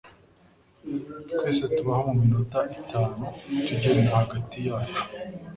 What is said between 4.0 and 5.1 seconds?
hagati yacu.